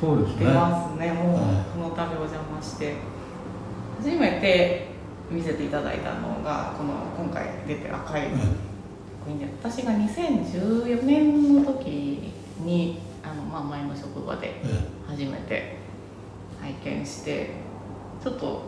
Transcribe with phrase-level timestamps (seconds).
[0.00, 0.46] そうですね。
[0.46, 1.12] 出ますね。
[1.12, 1.64] もうはい。
[1.72, 2.94] この度お邪魔して。
[3.98, 4.88] 初めて
[5.30, 8.50] 見せていただいたのがこの今回出てる赤いうん作
[9.26, 15.76] 品で私が2014年の時にあの、まあ、前の職場でえ初めて
[16.60, 17.50] 拝見して
[18.22, 18.62] ちょっと、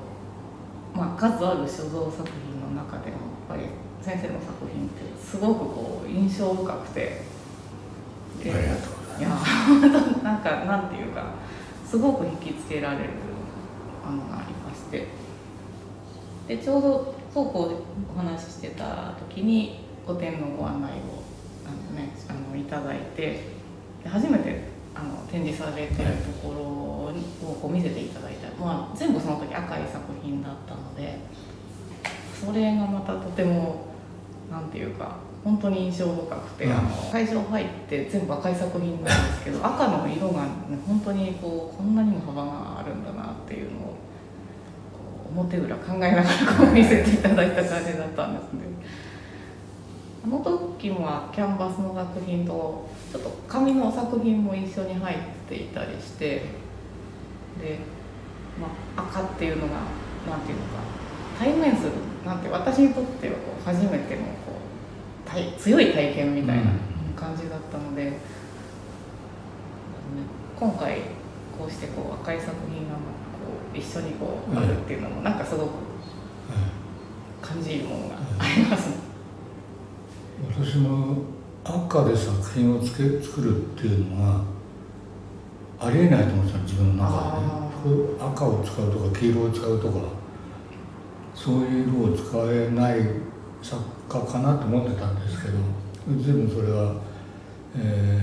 [0.94, 3.16] まあ、数ある所蔵作品の中でも
[3.50, 3.62] やっぱり
[4.02, 7.38] 先生の作品ってすごくこう印象深くて。
[8.40, 9.88] ありがとうございいやます本当
[10.28, 11.32] なんかなんていうか
[11.86, 13.04] すごく引きつけられる
[14.04, 15.06] ものがありまして。
[16.46, 21.22] でちょうどそうこうお話ししてた時に御殿のご案内を
[21.66, 23.44] あの、ね、あのいただいて
[24.02, 24.62] で初めて
[24.94, 31.18] あの展示されてるところをこう見せていただいた、まあ、全部その時赤い作品だったので
[32.34, 33.84] それがまたとても
[34.50, 36.72] なんていうか本当に印象深くて、うん。
[36.72, 40.50] あの会場入って全部赤い作品なんですけど赤のが、ね、
[40.86, 43.96] 本当にこうこんなにも幅があるんだなっていうのを
[45.36, 48.60] 表裏考えながらこう見せていただいた感じだったんですね。
[50.24, 55.18] あの時はキャンバスの作品とちょっと紙の作品も一緒に入っ
[55.48, 56.26] ていたりして
[57.60, 57.78] で、
[58.60, 59.74] まあ、赤っていうのが
[60.28, 60.82] なんていうのか
[61.38, 61.92] 対面する
[62.26, 64.58] なんて私にとってはこう初めてのこ
[65.26, 66.72] う強い体験みたいな
[67.14, 68.37] 感じだったので、ね
[70.58, 70.98] 今回
[71.56, 73.00] こうしてこう赤い作品がこ
[73.74, 75.70] う一緒にこうあるっていうのもなんかすごく
[77.40, 78.96] 感じるものがありますね。
[80.50, 81.16] 私も
[81.64, 84.44] 赤で作品をつけ作るっていうのは
[85.78, 87.58] ありえないと思ってた自分の中でね
[88.20, 89.98] 赤を使うとか黄色を使うとか
[91.34, 93.00] そういう色を使えない
[93.62, 95.58] 作家かなと思ってたんですけど
[96.20, 96.94] 随分それは、
[97.80, 98.20] え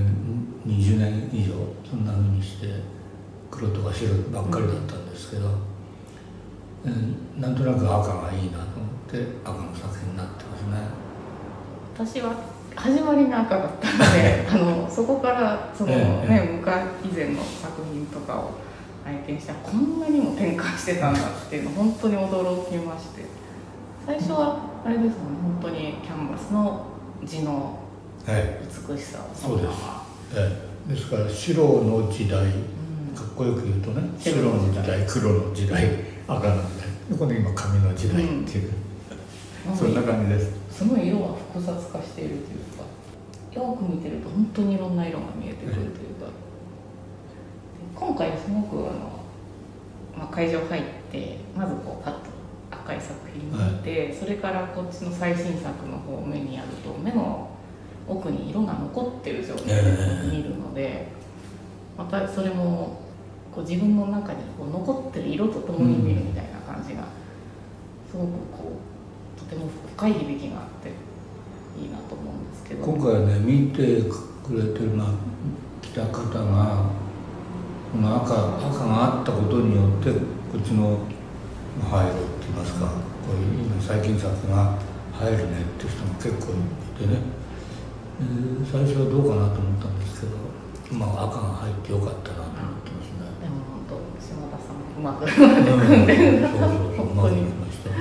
[0.68, 1.54] ー、20年以上
[1.90, 2.68] そんなふうにして
[3.50, 5.50] 黒とか白ばっかりだったんですけど、
[6.86, 10.88] えーなんとなく赤がいいなと思って赤の作品になってますね。
[11.94, 12.34] 私は
[12.76, 18.52] 始まりが赤だったので あのそこからその、ええね昔以前の作品とかを
[19.04, 23.26] 拝見してこんなにも転換してたんだっていうの本当に驚きまして
[24.06, 26.86] 最初はあれですもんね本当にキャンバスの
[27.24, 27.85] 字のはい
[28.26, 29.36] 美しさを。
[29.36, 29.70] そうです。
[30.36, 30.52] え
[30.90, 30.94] え。
[30.94, 33.16] ですから白の時代うん。
[33.16, 35.86] かっこよく言うとね白白のの時代黒の時代
[36.28, 36.86] 赤の時代。
[37.10, 38.72] でこの今紙の時代っていう、
[39.76, 40.54] そんな感じです。
[40.72, 42.84] すごい色が複雑化しているというか
[43.54, 46.28] よく見てると本当にいろんな色が見えてくるというか、
[47.96, 49.24] 今回すごくあの、
[50.18, 52.22] まあ、会場入ってまずこうパッと
[52.72, 57.55] 赤い作品見て、それからこっちの最新作の方を目にやると目の
[58.08, 59.82] 奥に色が残ってる状態で
[60.32, 61.08] 見るので、
[61.98, 63.02] またそれも
[63.54, 67.04] こう自分の中にこう残ってる色とともに見るみたいな感じが
[68.12, 68.74] すごくこ
[69.38, 70.90] うとても深い響きがあって
[71.80, 72.86] いいなと思うんですけど。
[72.86, 74.04] 今回はね見て
[74.44, 75.08] くれてるまあ
[75.82, 76.90] 来た方が
[77.92, 80.18] この赤赤があったことによってこ
[80.58, 81.00] っちの
[81.90, 82.88] 入るって言いますか。
[83.26, 84.78] こういう今最近作が
[85.14, 86.56] 入るねって人も結構い
[87.00, 87.55] てね、えー
[88.72, 90.38] 最初はどうかなと思ったんですけど
[90.98, 93.28] まあ赤が入ってよかったなと思ってますね。
[93.44, 95.44] でも本当島田さんうまく組
[96.04, 96.60] んでるうそう
[96.96, 97.92] そううまくいきました。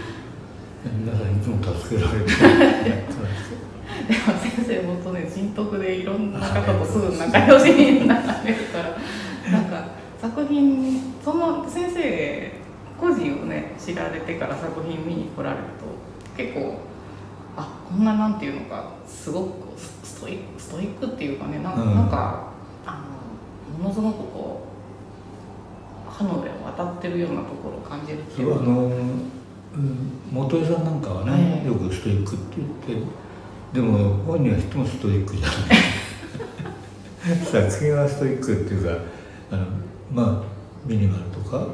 [0.86, 3.58] 皆さんいつも助けられてやってました。
[4.06, 8.96] でも先生本当ね人徳でいろんな方とすぐ仲良しになられるから
[9.50, 9.88] なんか
[10.20, 12.52] 作品その先生
[13.00, 15.86] 個人をね知られてから作品見に来られると
[16.36, 16.78] 結構
[17.56, 19.63] あこんななんていうのかすごく
[20.14, 21.94] スストイックストイックっていうかねなん,、うん。
[21.94, 22.52] なんか
[22.86, 23.02] あ
[23.78, 24.66] のものすごくこ
[26.08, 29.30] う刃の上を渡ってるようなところを感じるっていうあの、うん、
[30.30, 31.66] 元井さんなんかはね、はい。
[31.66, 32.56] よくストイックって
[32.88, 33.06] 言って
[33.72, 35.56] でも本人は人もストイックじゃない。
[37.44, 38.96] 作品はストイックっていうか
[39.50, 39.66] あの
[40.12, 40.42] まあ
[40.86, 41.66] ミニマルとか、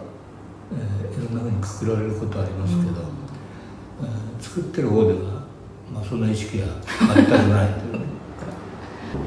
[0.73, 2.93] えーいろんなふうにくくられることはありますけど、
[4.03, 5.19] えー作ってる方では、
[5.93, 6.69] まあ、そんな意識は
[7.15, 8.10] 全くないというね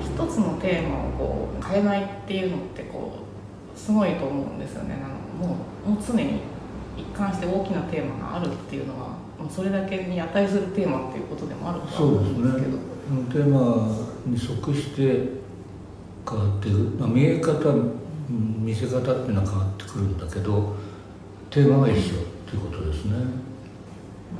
[0.02, 3.20] 一つのテーマをこう変えないっていうのってこ
[3.76, 4.96] うすごいと思うんですよね。
[5.04, 6.42] あのもうもう常に
[6.98, 9.10] 一貫して大きなテーマがあるっていうのは
[9.40, 12.78] もうそれだけに値するテーマっていうことでもあるとは思そうですねうんですけど。
[13.04, 15.30] そのテーマに即して
[16.30, 17.74] 変わっていく、まあ、見え方う
[18.32, 18.66] ん。
[18.66, 20.76] 見せ方っていうのは変わってくるんだけど
[21.50, 22.04] テーマが一緒っ
[22.50, 23.14] ていうことですね。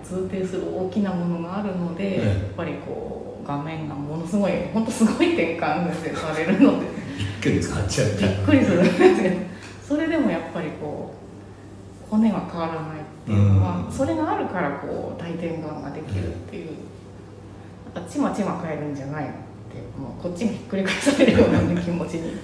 [0.04, 2.28] 通底する大きなものがあるので、ええ。
[2.28, 6.88] やっぱりこう画面がものすごい本当すごい転換されるので。
[7.18, 8.82] 一気に変わっちゃっびったくりする。
[8.82, 9.32] んですよ
[9.88, 11.14] それでもやっぱりこ
[12.08, 13.92] う骨は変わらないっていうのは、うん。
[13.92, 16.72] それがあるからこう大天眼ができるっていう、
[17.94, 22.38] なんかちまちま変えるんじゃないのってもうこっちにひっくり返されるような、ね、気持ちに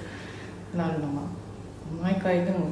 [0.75, 1.22] なるのが
[2.02, 2.45] 毎回。
[2.45, 2.68] でも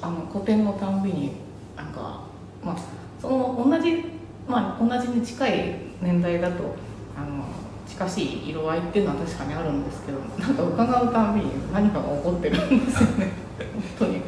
[0.00, 1.32] あの古典のたんびに
[1.76, 2.24] なんか
[2.62, 2.76] まあ
[3.20, 4.04] その同じ
[4.48, 6.74] まあ同じに近い年代だと
[7.16, 7.44] あの
[7.92, 13.32] 近しい色合いっていうのは確かにあるんですけどなんか伺うたんびに何かが起こってるんですよね。
[13.58, 14.22] 本当に。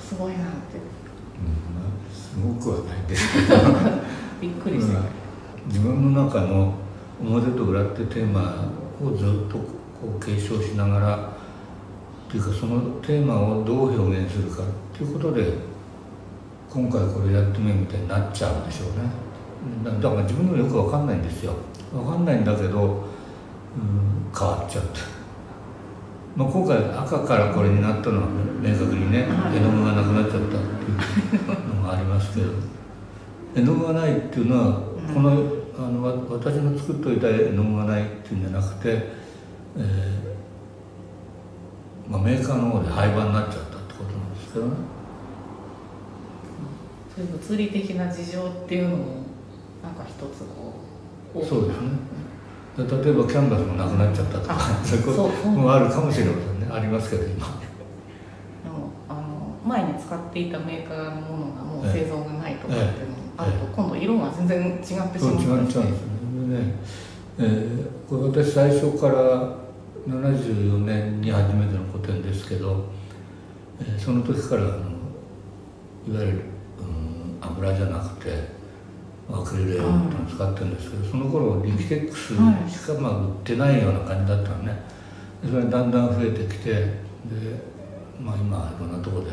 [0.00, 0.78] すごいなって。
[0.78, 1.54] うん。
[1.74, 3.28] まあすごくはないんです。
[3.32, 3.56] けど
[4.40, 5.04] びっくりして、うん
[5.66, 6.74] 自分の中の
[7.18, 8.70] 表と裏ってテーマ
[9.02, 11.16] をずっとこう継承しながら
[12.28, 15.54] っていうかそのテーマをどう表現するかっていうことで
[16.68, 19.08] 今回これやってみるみたいになっちゃうんでしょうね。
[19.82, 21.54] だだから自分でもよく分かんないんですよ
[21.94, 23.04] 分かんないんだけど、うん、
[24.36, 25.00] 変わっちゃって、
[26.36, 28.28] まあ、今回赤からこれになったのは
[28.60, 29.56] 明確にねはい。
[29.56, 32.74] 絵の具がなくなっちゃったっていうのがありますけど。
[33.54, 34.80] 絵の具がないっていうのは
[35.14, 35.30] この
[35.76, 39.10] あのわ私の作っておいた絵の具がないっていうんじゃなくて、
[39.76, 44.72] えーまあ、メーカーの方で廃盤になっちゃったってことなんですけどね。
[47.14, 49.04] そういう物理的な事情っていうのも
[49.82, 50.83] なんか一つこう
[51.42, 52.14] そうですね。
[52.76, 56.66] で例えばキャンバスもなくなっちゃったとかあそういうこともあるかもしれませんね。
[56.70, 57.46] ありますけど今。
[58.64, 66.74] でもあの前に使っていたメーカーのものがもう製造がないとかっていうのもあると、今度色が全然違ってしまってそう違っちゃうんですよね、
[67.38, 69.56] えーこれ私最初から
[70.06, 72.84] 74年に初めての個展ですけど、
[73.80, 74.72] えーその時からあの
[76.06, 76.40] いわゆる、
[76.78, 78.30] うん、油じゃなくて
[79.30, 79.84] アクリル絵を
[80.28, 82.70] 使ってるんですけど、その頃リキテックスはい。
[82.70, 84.82] しかまあ売ってないような感じだったのね。
[85.42, 86.94] でそれがだんだん増えてきてで、
[88.20, 89.30] まあ、今いろんなところで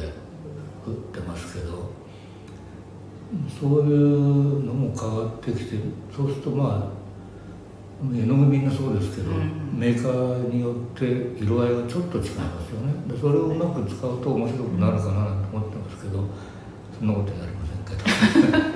[0.88, 1.92] 売ってますけど
[3.60, 5.76] そういうのも変わってきて
[6.16, 7.02] そうするとまあ
[8.16, 9.78] 絵の具みんなそうですけど、うん。
[9.78, 11.06] メーカーによって
[11.42, 12.94] 色合いがちょっと違いますよね。
[13.08, 16.24] でそれをうまく使うと面白くなるかななんて思ってますけど
[16.98, 18.71] そんなことやりませんけど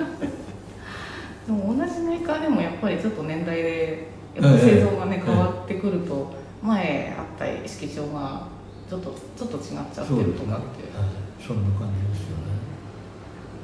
[1.46, 5.24] でも同じメーカーでもやっぱりちょっと年代でやっぱ製造がね、ええ。
[5.24, 8.48] 変わってくると前あった色調が
[8.90, 10.98] ちょっとちょっと違っちゃってるとかって。
[10.98, 11.08] はい、
[11.40, 12.56] そんな感じですよね。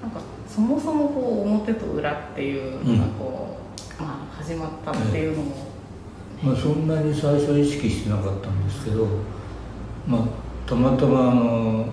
[0.00, 3.58] なんかそもそもこう表と裏っていうのがこ
[3.98, 5.54] う、まあ始まったっていうのも、
[6.42, 9.06] まあ、そんなに最初意識してなかったんですけど、
[10.06, 10.22] まあ、
[10.68, 11.86] たまたまあの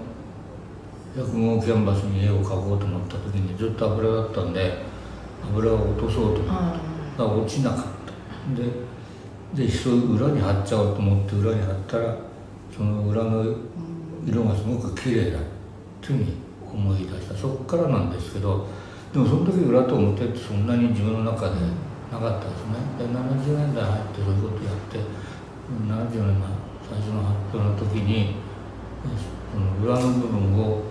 [1.15, 4.88] 落語キャンバスに絵を描こうと思った時にずっと油だったんで
[5.47, 6.39] 油を落とそう
[7.17, 7.89] と落ちなかった。
[8.61, 12.15] ででそういう裏に貼っちゃおうと思って裏に貼ったら
[12.75, 13.43] その裏の
[14.25, 15.41] 色がすごく綺麗だっ
[16.01, 16.33] ていうふうに
[16.71, 17.35] 思い出した。
[17.35, 18.67] そこからなんですけど
[19.11, 21.55] でもその時裏と表ってそんなに自分の中で
[22.11, 22.77] なかったですね。
[22.97, 26.45] で70年代入ってそういうことやって70年の
[26.87, 28.35] 最初の発表の時に
[29.51, 30.83] その裏の部分を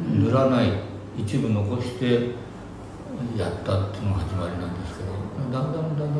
[0.00, 0.72] 塗らない、
[1.18, 2.30] 一部残して
[3.36, 5.12] やったっていうのが始まりなんですけど
[5.52, 6.12] だんだんだんだん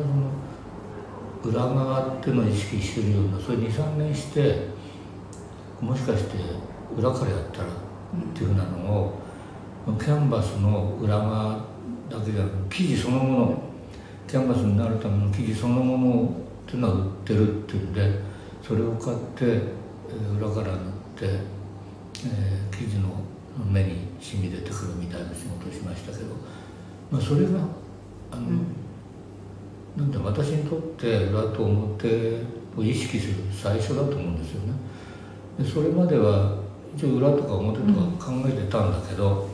[1.43, 4.67] その裏側っていうのを意識してるようなそれ23年して
[5.81, 6.37] もしかして
[6.97, 7.69] 裏からやったらっ
[8.33, 9.21] ていうふうなのを
[9.99, 11.65] キャンバスの裏側
[12.09, 13.63] だけじゃなく生地そのもの
[14.27, 18.19] キャンバスになるための生地そのものっていうのは売ってるっていうんで
[18.61, 19.45] それを買って、
[20.37, 20.79] 裏から塗っ
[21.17, 21.25] て、
[22.25, 23.09] えー生地の
[23.69, 26.35] 目に染み出てくるみたいな仕事をしましたけど、
[27.11, 27.49] まあ、それが
[28.31, 28.47] あの、
[29.97, 32.41] なんで私にとって裏と表
[32.77, 34.73] を意識する最初だと思うんですよね。
[35.59, 36.55] でそれまでは
[36.95, 39.49] 一応裏とか表とか考えてたんだけど、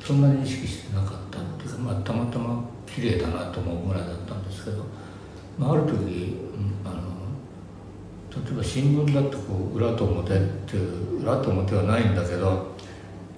[0.00, 4.84] そんなに意識してなかったっていうか、まあ、たまたま綺麗だなと思うぐらいだったんですけど、
[5.58, 7.12] まあ、ある時、うんあの
[8.32, 9.42] 例えば新聞だってこ
[9.74, 12.74] う裏と表っていう裏と表はないんだけど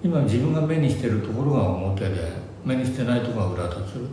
[0.04, 4.06] 今自分が目にしてるところが表で目にしてないところが裏だとする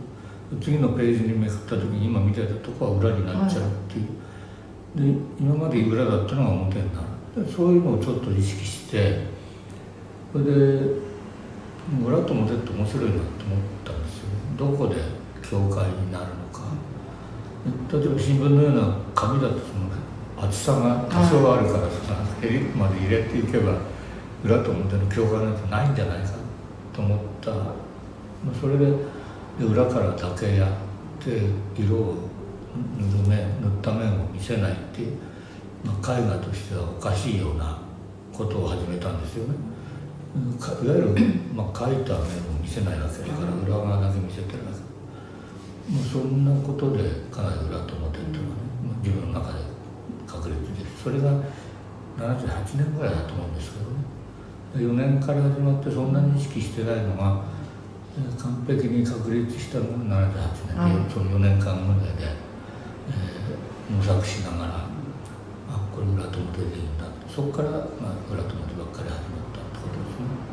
[0.60, 7.00] 次のページにめくった時に今見てたところは裏になっちゃうっていう、で今まで裏だったのが表にな
[7.34, 7.44] る。
[7.46, 9.20] でそういうのをちょっと意識して
[10.32, 10.52] それで
[12.06, 14.24] 裏と表って面白いなと思ったんですよ。
[14.58, 14.96] どこで
[15.42, 16.68] 境界になるのか。
[17.90, 23.78] 例えば新聞のような紙だとその厚さが多少あるからそのヘリまで入れていけば
[24.44, 26.32] 裏と表の境界なんてないんじゃないか
[26.92, 27.74] と思った、まあ、
[28.60, 28.86] それで
[29.58, 31.42] で裏からだけやって
[31.76, 32.14] 色を
[32.98, 35.18] 塗る面塗った面を見せないっていう、
[35.84, 37.78] まあ、絵画としてはおかしいような
[38.32, 39.54] ことを始めたんですよね。
[40.34, 41.14] いわゆる、
[41.54, 42.24] まあ、書いた面を
[42.62, 48.62] 見せないわけだから裏側だけ見せてるわけもうそんなことでかなり裏と表っていうのはね、
[49.02, 49.58] 自分の中で
[50.26, 51.32] 確立できそれが
[52.16, 57.44] 78年ぐらいだと思うんですけどね4年から始まってそんなに意識してないのが
[58.12, 62.28] 完璧に確立したのが78年で、その4年間ぐらいで、
[63.08, 64.84] えー、模索しながら
[65.70, 67.80] あこれ裏と表でいいんだそこから、まあ、
[68.30, 70.52] 裏と表ばっかり始まったってことですね。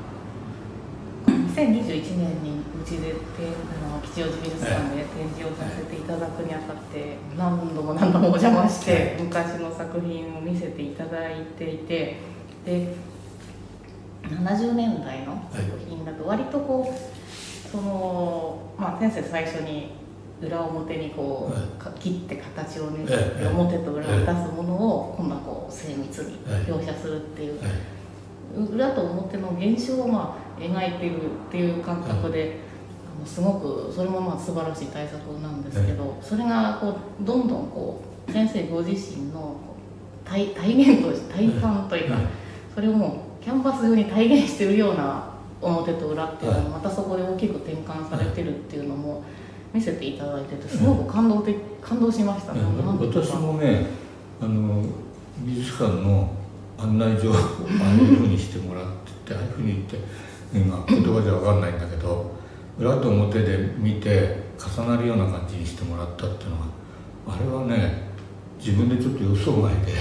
[1.59, 12.15] 2021年にうちであの吉祥寺美術館で展示をさせていただくにあたって何度も何度もお邪魔して昔の作品を見せていただいていて
[12.63, 12.95] で
[14.23, 17.08] 70年代の作品だと割とこう
[17.71, 19.91] そのまあ先生最初に
[20.41, 23.05] 裏表にこう、切って形をね、
[23.53, 27.59] 表と裏を出すものを今度はこう精密に描写するっていう、
[28.73, 31.19] 裏と表の現象をまあ描いてるっ
[31.51, 32.57] ていう感覚で、
[33.17, 39.57] あのすごくそれもまあ素晴らしい対策なんですけど、それがこうどんどんこう先生ご自身の
[40.23, 42.17] 体体現として体感というか、
[42.73, 45.28] それをもうキャンバス上に体現してるような
[45.61, 49.23] 表と裏っていうのをまたそこで大きく転換されてるっていうのも
[49.73, 52.61] 見せていただいててすごく感動的、感動しましたね、
[52.99, 53.85] 私もね
[54.41, 54.83] あの
[55.39, 56.31] 美術館の
[56.77, 58.85] 案内状を ああいうふうにしてもらっ
[59.25, 59.97] ててああいうふうに言って
[60.53, 62.31] 今言葉じゃ分かんないんだけど
[62.79, 66.67] 裏と表で見て重なるような感じにしてもらったっていうのは
[67.27, 68.09] あれはね
[68.57, 69.93] 自分でちょっと予想外で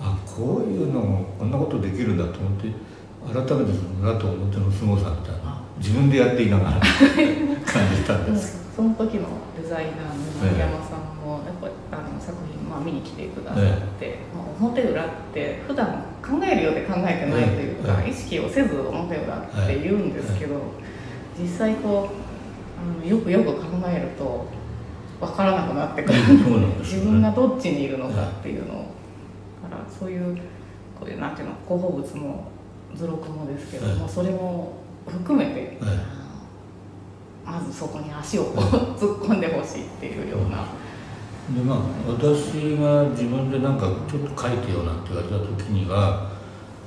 [0.00, 2.68] あこういうのもこんなことできるんだと思って
[3.32, 8.64] 改めてその裏と表の凄さみたいな自分でやっていながら感じたんです。
[8.74, 13.62] その時のデザイナーの森山さんもやっぱりあの作品、まあ、見に来てくださっ
[14.00, 20.60] て、まあ、表裏って普段考えるようで考えてないというか、意識をせず表裏って言うんですけど、
[21.38, 22.24] 実際こう
[22.80, 24.46] あのよくよく考えると
[25.20, 26.18] 分からなくなってくる。
[26.80, 28.86] 自分がどっちにいるのかっていうのを
[29.62, 30.36] だからそういう
[30.98, 32.50] こういうなんていうの候補物も
[32.96, 34.72] 図録もですけども、それも
[35.06, 35.78] 含めて。
[37.44, 40.64] まずそこに足を突っ込んでほしいっていうような。
[41.52, 46.30] でまあ私が自分でなんかちょっと書いてよなんて言われた時には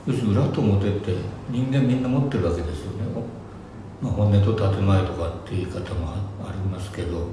[0.08, 1.14] 要するに裏と表って
[1.52, 3.06] 人間みんな持ってるわけですよね、
[4.02, 7.28] まあ、本音と建前とかっていう言い方もありますけど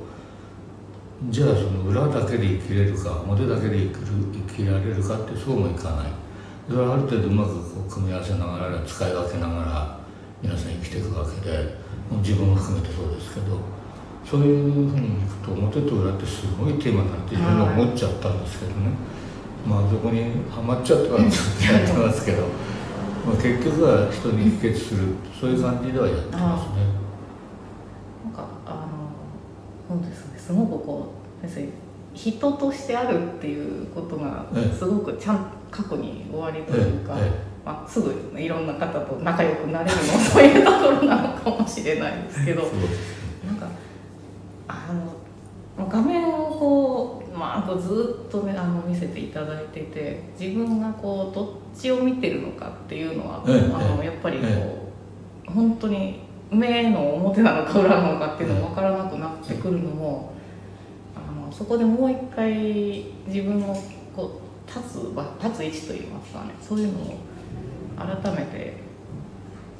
[1.31, 4.07] じゃあその裏だけで生きれるか表だけで生きる
[4.49, 6.24] 生きられるかってそうもいかない
[6.69, 9.99] それはある程度うまくこう組み合わせながら使い分けながら
[10.43, 11.85] 皆さん生きていくわけで。
[12.23, 13.59] 自分も含めてそうですけど
[14.25, 18.91] そういうふうにいくと表と裏ってすごいテーマだなって自分は思っちゃったんですけどね、
[19.67, 22.43] まあそこにはまっちゃったからずっとやってますけど、
[23.27, 25.03] まあ、結局は人に帰結する
[25.39, 26.87] そういう感じではやってますね。
[28.25, 28.87] なんかあ
[29.91, 31.69] のそうですねすごくこう先生
[32.15, 34.47] 人としてあるっていうことが
[34.79, 37.17] すごくちゃん過去に終わりというか。
[37.65, 42.61] まあ、すぐいろんな方と仲良くなれるのもそういうところなのかもしれないですけど
[43.47, 43.67] なんか
[44.69, 54.45] あの画面をこう、まあ、ずっとねあの見せていただいてて自分がこうどっちを見てるのかっていうのは、あのやっぱりこ
[55.49, 60.33] う、本当に目の表なのか裏なのかっていうのも分からなくなってくるのも、
[61.17, 63.94] あのそこでもう一回自分のこう
[64.75, 67.19] 立つ立つ位置といいますかねそういうのを
[67.97, 68.75] 改めて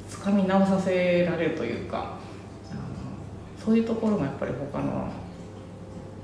[0.09, 2.17] 掴み直させられるというか
[3.63, 5.09] そういうところがやっぱり他の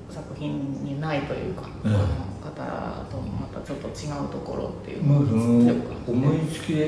[0.10, 5.74] 作品にないというか、うん、方とまたちょっと違うところっていうまあその
[6.08, 6.88] 思いつきで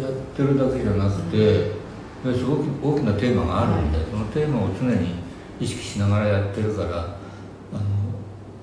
[0.00, 1.72] やってるだけじゃなくて、
[2.24, 5.14] うん、すごく大きなテーマがあるんで、はい、そのテーマを常に
[5.60, 7.14] 意識しながらやってるからあの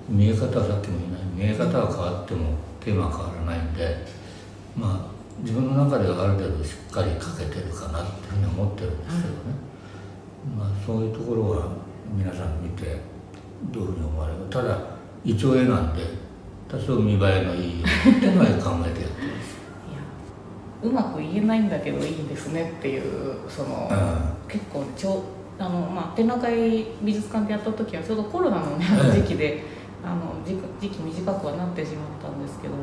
[0.09, 1.10] 見え方はさっきも
[1.41, 4.05] 見え方は変わってもテーマは変わらないんで
[4.77, 9.39] まあ自分の中ではある程度しっかり書けてるかなっていうふうに思ってるんですけどね、
[10.55, 11.71] まあ、そういうところは
[12.13, 12.97] 皆さん見て
[13.71, 14.39] どういうふうに思われる？
[14.51, 14.77] ただ
[15.25, 16.03] 一応絵なんで
[16.69, 19.51] 多少見栄えのいいようにっていうのは考えてやってます。
[20.83, 25.23] うまく言えないんだけどいいですねっていうその、うん、結構ちょ
[25.59, 29.63] あの、まあ、展覧会美術館でやった時はちょうどコロナの、ね、時期で、
[30.03, 32.73] あの時期短くはなってしまったんですけど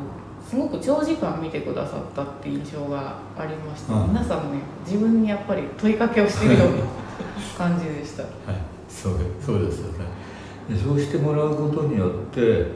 [0.47, 6.83] すごく長時間見てくださったって印象がありまして、皆さんね自分にやっぱり問いかけをしてるような
[7.57, 8.23] 感じでした。
[8.23, 8.31] はい、
[8.87, 10.05] そうそうですよね。
[10.69, 12.67] でそうしてもらうことによって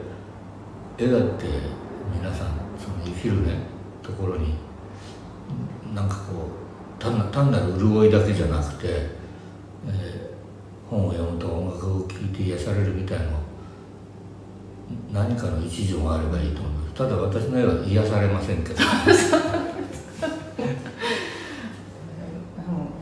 [0.98, 1.46] 絵だって
[2.14, 2.48] 皆さん
[2.78, 3.58] その生きるね
[4.02, 4.54] ところに
[5.94, 6.48] なんかこ
[6.98, 8.88] う単な単なる潤いだけじゃなくて、
[9.86, 13.43] えー、本を読むと音楽を聴いて癒されるみたいな
[15.12, 18.80] 何かの一助があればいいと思いますただ私の絵は癒されませんけど。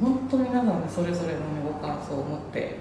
[0.00, 1.40] 本当皆さんそれぞれの
[1.72, 2.76] ご感想を持って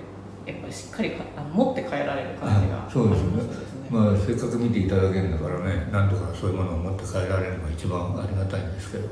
[0.46, 2.90] やっぱりしっかりかあの持って帰られる感じが。
[2.92, 3.72] そうですよね。
[3.92, 9.08] まあせっかく見ていただけるんだからねなんとかそういうものを持って帰られるのが一番ありがたいんですけど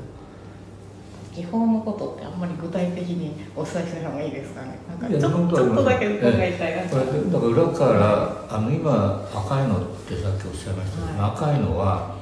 [1.40, 4.78] 技法のことってあんまり具体的にお伝えしない方がいいですかね。
[4.88, 12.16] なんかちょちょっとだけ伺いたいなこれだから裏からあの今赤いのってさっきおっしゃいましたけど、はい、赤いのは、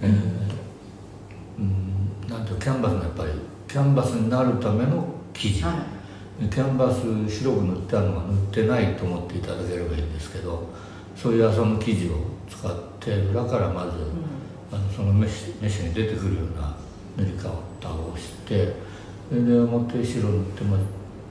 [0.00, 0.10] えー、
[1.58, 3.32] うんなんていうキャンバスのやっぱり
[3.68, 5.74] キャンバスになるための生地、は
[6.42, 10.68] い、キャンバス白く塗ってあるのが塗ってないと思っていただければいいんですけど
[11.14, 12.12] そういう麻の生地を
[12.48, 16.74] 使って裏からまず、うん、あのそのメッシメッシュに出てくるような
[17.18, 17.50] 塗り方
[17.90, 20.80] をしてそれで表白塗って、まあ、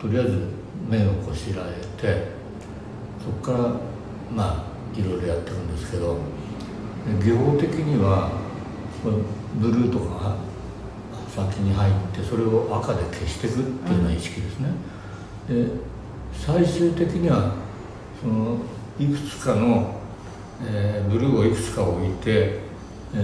[0.02, 0.40] とりあえず
[0.88, 2.28] 面をこしらえて
[3.20, 3.58] そこから
[4.34, 6.18] まあいろいろやってるんですけど
[7.24, 8.32] 技法的には
[9.60, 10.36] ブルーとかが
[11.30, 14.70] 先に入ってそれを赤で消していくっていうような意識ですね。
[15.48, 15.68] で
[16.34, 17.54] 最終的には
[18.22, 18.58] その
[19.00, 19.96] いくつかの、
[20.64, 23.22] えー、ブルーをいくつか置いて、えー、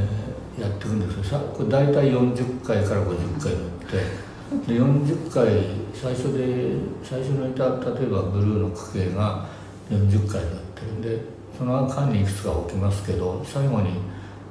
[0.60, 4.34] やっていくんですけどさこれ大体40回から50回塗って。
[4.68, 5.48] で40回
[5.94, 7.64] 最初で最初のいた
[7.98, 9.48] 例えばブルーの区形が
[9.90, 10.92] 40回塗ってる。
[10.94, 11.20] んで
[11.58, 13.92] その間にいくつか置きますけど最後に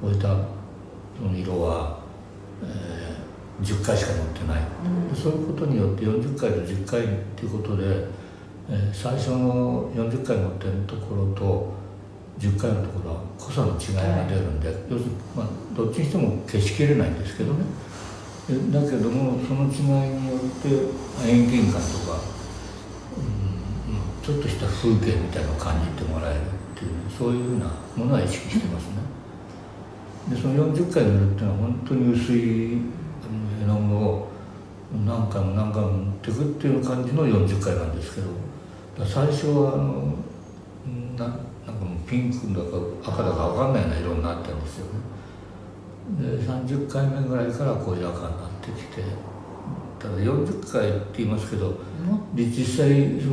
[0.01, 0.35] 置いた
[1.33, 1.99] 色は、
[2.63, 4.63] えー、10回しか塗ってない、
[5.09, 8.23] うん、そういうことによって40回と10回っていうことで。
[8.69, 11.73] えー、最初の40回乗ってるところと
[12.39, 17.65] 10回のところは濃さの違いが出るんで、はい、要するに、まあ、どっちにしても消しきれないんですけどね
[18.71, 20.67] だけどもその違いによって
[21.29, 22.19] 遠近感とか、
[23.17, 29.03] うん、ちょっとした風景みたいなのを感じてもらえるっていうそういうふうなものは意識してますね。
[30.29, 32.77] でその40回塗るっていうのは本当に薄い
[33.61, 34.27] 絵の具を
[35.05, 38.27] 何回も何回も塗っていくっていう感じの40回なんですけど。
[39.01, 40.13] 最初はあの
[41.17, 41.35] な
[42.07, 44.99] ピンクだか赤だか分かんないような色になってるんですよね。
[46.19, 49.33] で30回目ぐらいからこういう赤になってきて。
[50.03, 51.77] ただ40回って言いますけど
[52.35, 52.89] 実際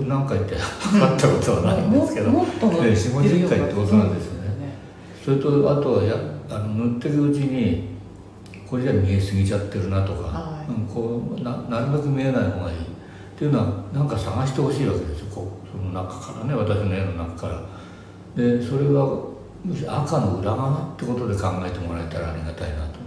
[0.06, 2.30] 何回って測ったことはないんですけど。
[2.30, 4.78] 4050回ってことなんですよね、
[5.24, 6.14] それとあとはや
[6.48, 7.88] あの塗ってるうちに
[8.68, 12.76] これじゃ見えすぎちゃってるなとか、はい、こうななるべく見えない方がいい。
[12.76, 12.80] っ
[13.36, 15.26] ていうのは何か探してほしいわけですよ。
[15.34, 17.60] こうその中からね私の絵の中から
[18.36, 19.30] でそれは
[19.64, 23.00] むしろ赤の裏側ってことで考えてもらえたらありがたいなと。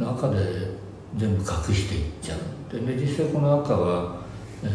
[0.00, 0.38] 赤で
[1.16, 2.38] 全部隠していっちゃう。
[2.72, 4.22] で、ね、実際この赤は、
[4.62, 4.66] え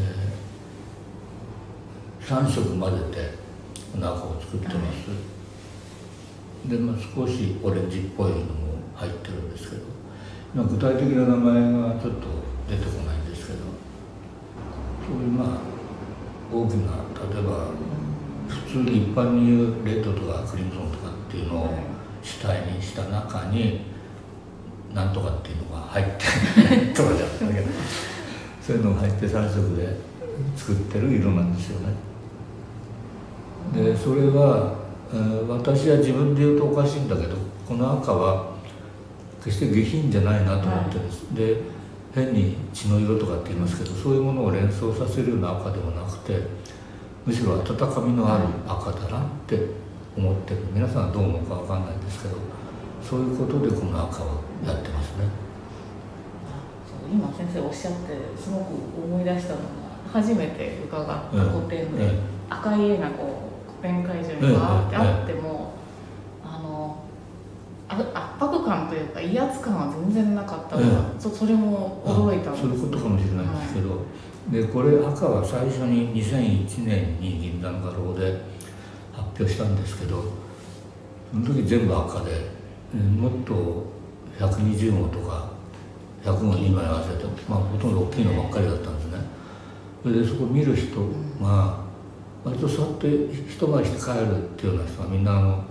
[2.21, 3.37] ー、3色混ぜて
[3.93, 5.15] この赤を作ってます、は
[6.65, 8.43] い、で、まあ、少しオレンジっぽいのも
[8.95, 9.75] 入ってるんですけ
[10.55, 11.53] ど、具体的な名前
[11.93, 12.27] がちょっと
[12.67, 13.83] 出てこないんですけど。
[15.03, 15.47] そういうまあ
[16.51, 17.67] 大きな例えば
[18.53, 21.73] 普通に一般に言うレッドとかクリムゾンとかっていうのを
[22.21, 23.81] 主体にした中に
[24.93, 27.67] なんとかっていうのが入って とかじゃないけど
[28.61, 29.97] そういうのが入って3色で
[30.55, 31.93] 作ってる色なんですよね。
[33.73, 34.73] でそれは、
[35.11, 37.35] えー、私は自分で言うとおかしいんだけど
[37.67, 38.53] この赤は
[39.43, 41.25] 決して下品じゃないなと思ってるんです。
[41.25, 41.61] はい、で
[42.13, 46.39] 変に血の色とかって言いますけどそういうものを連想させるような赤ではなくて
[47.25, 49.57] むしろ温かみのある赤だなって
[50.17, 50.61] 思ってる。
[50.73, 52.35] 皆さんはどう思うか分かんないんですけど
[53.01, 54.27] そういうことでこの赤を
[54.65, 55.25] やってますね。
[57.11, 58.73] 今先生おっしゃってすごく
[59.05, 59.63] 思い出したのが
[60.11, 65.73] 初めて伺った古典で、赤い絵がこう古典会場にバーってあっても、
[68.39, 70.75] 圧迫感というか威圧感は全然なかった。
[70.75, 72.63] から、ええ、そそれも驚いたんです。
[72.63, 73.95] そういうことかもしれないんですけど、は
[74.49, 78.41] い、でこれ赤は最初に2001年に銀座の画廊で
[79.13, 80.23] 発表したんですけど
[81.31, 82.31] その時全部赤で
[82.93, 83.85] もっと
[84.39, 85.49] 120号とか
[86.23, 89.17] 100号2枚合わせて、まあ、ほとんど大きいのばっかりだったんですね。
[90.03, 91.01] それでそこ見る人
[91.41, 91.83] が
[92.43, 95.63] 割と座って一回りして帰るっていうような人がみんなあの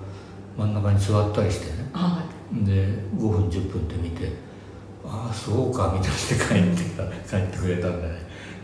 [0.56, 2.21] 真ん中に座ったりしてね、はい、
[2.52, 2.86] で
[3.16, 4.32] 5分10分って見て
[5.04, 6.82] 「ああそうか」みたいして帰って
[7.28, 8.14] 帰ってくれたんでね。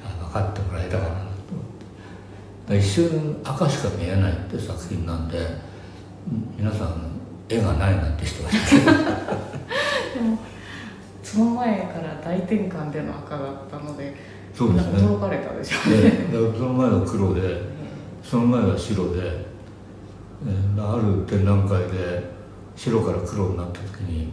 [0.05, 2.79] あ分かってもらえたかなと思って。
[2.79, 5.39] 一瞬赤しか見えないって作品なんで
[6.59, 6.95] 皆さん
[7.49, 8.59] 絵がないなんて人がいて
[11.23, 14.15] その前から大転換での赤だったので
[14.55, 14.99] そうですね。
[14.99, 16.01] 驚かれたでしょうね。
[16.01, 17.63] ででその前は黒で
[18.23, 19.21] その前は白で、
[20.47, 22.38] えーある展覧会で
[22.79, 24.33] 白から黒になった時に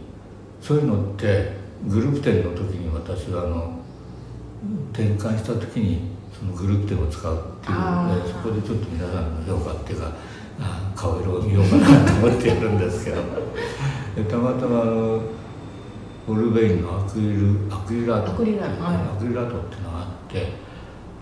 [0.62, 1.52] そういうのって
[1.88, 3.80] グループ展の時に私はあの
[4.92, 6.00] 転換した時に
[6.32, 10.12] そのグループ展を使うっていうのでそこでちょっと皆さんの評価っていうか
[10.94, 13.22] 顔色を見ようかなと思ってやるんですけど。
[14.16, 15.20] でたまたまあの
[16.26, 18.68] オルベインのアクリルアクリルアートアクリルア
[19.18, 20.52] クリルアートっていうのがあって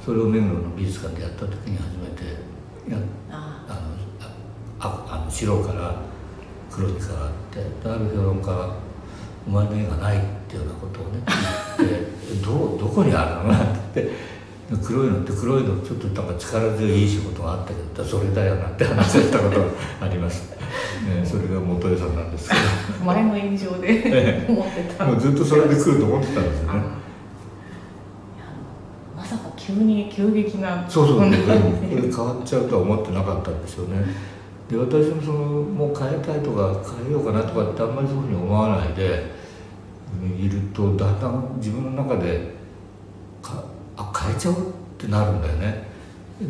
[0.05, 2.23] それを目黒の美術館でやった時に初めて
[2.89, 2.97] や
[3.31, 3.81] ああの
[4.79, 5.97] ああの白から
[6.75, 8.75] 黒に変わってである評論家が
[9.47, 11.23] 「お前の絵がない」っていうようなことをね
[11.79, 13.59] 言ってえ どうどこにあるの?」っ
[13.93, 14.35] て言って。
[14.65, 19.67] で黒いのって黒いのちょっとなんか力強いいい仕事があったけどそれだよなって話をしたことが
[20.01, 20.53] あります、
[21.07, 25.05] ね、それが元江さんなんですけあ前の印象でえ思ってた。
[25.05, 26.81] どもうずっとそれで来ると思ってたんですよね。
[29.15, 34.03] まさか急に急激なそうそう、こんこれ変わっちゃうとは思ってなかったんですよね。
[34.69, 39.33] で、私もそのもう変えたいとか変えようかなとかってあんまりそういうふうに思わないで
[40.39, 42.55] いるとだんだん自分の中で
[43.43, 43.65] か
[43.97, 45.95] あ変えちゃおうってなるんだよね。
[46.41, 46.47] で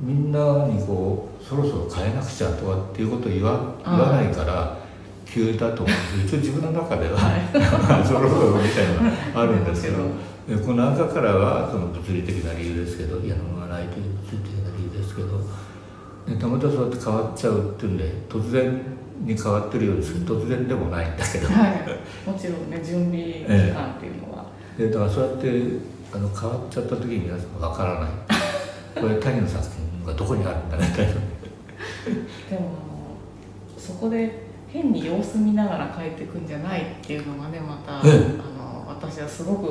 [0.00, 4.76] みんなにこうそろそろ変えなくちゃとかっていうことを言わ言わないから
[5.24, 7.18] 急だと思うんです一応自分の中では
[8.04, 9.96] そろそろみたいなのがあるんですけど。
[10.46, 15.40] でこの赤からはその物理的な理由ですけど矢野がないという物理的な理由ですけど
[16.26, 21.48] でたまたまそうやって変わっちゃうっていうんで突然に変わってるようですけど突然でもないんだけど。
[21.48, 25.62] はい、もちろんね準備期間っていうのは、でだからそうやって
[26.12, 28.10] あの変わっちゃった時に皆さん分からない。
[29.00, 31.12] これ谷の作品がどこにあるんだねみたいな。
[31.12, 31.18] で
[32.56, 32.70] も
[33.76, 38.14] そこで変に様子見ながら帰ってくんじゃないっていうのがねまた、ええ。
[38.40, 39.66] あの私はすごく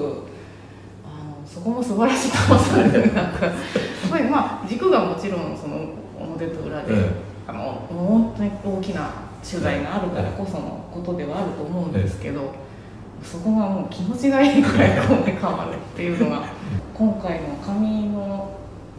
[1.04, 3.56] あのそこも素晴らしいと思ったんでなんかやっ
[4.10, 6.05] ぱりまあ軸がもちろんその
[6.36, 7.12] 表と裏で、え
[7.48, 9.12] あの本当に大きな
[9.44, 12.54] 取材があるからこそのことではあると思うんですけど、
[13.24, 16.46] そこがもう気持ちがいいくらいこうね変わるっていうのが
[16.94, 18.52] 今回の紙の